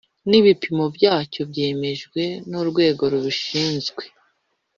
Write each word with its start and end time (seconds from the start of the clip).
n 0.29 0.31
ibipimo 0.39 0.85
byacyo 0.95 1.41
byemejwe 1.51 2.21
n 2.49 2.51
urwego 2.61 3.03
rubishinzwe 3.13 4.03